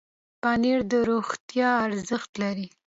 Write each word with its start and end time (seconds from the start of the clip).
پنېر 0.41 0.79
د 0.91 0.93
روغتیا 1.09 1.69
ارزښت 1.85 2.31
لري. 2.41 2.67